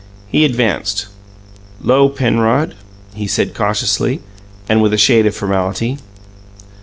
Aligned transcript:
He 0.29 0.45
advanced. 0.45 1.05
"'Lo, 1.79 2.09
Penrod," 2.09 2.73
he 3.13 3.27
said 3.27 3.53
cautiously, 3.53 4.19
and 4.67 4.81
with 4.81 4.93
a 4.93 4.97
shade 4.97 5.27
of 5.27 5.35
formality. 5.35 5.99